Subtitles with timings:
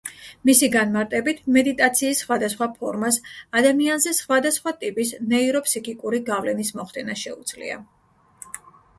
[0.49, 3.19] მისი განმარტებით, მედიტაციის სხვადასხვა ფორმას
[3.61, 7.77] ადამიანზე სხვადასხვა ტიპის ნეიროფსიქიკური გავლენის მოხდენა შეუძლია.